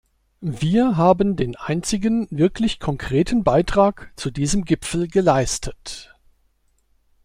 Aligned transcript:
Wir 0.63 0.97
haben 0.97 1.35
den 1.35 1.55
einzigen 1.55 2.27
wirklich 2.31 2.79
konkreten 2.79 3.43
Beitrag 3.43 4.11
zu 4.15 4.31
diesem 4.31 4.65
Gipfel 4.65 5.07
geleistet. 5.07 6.15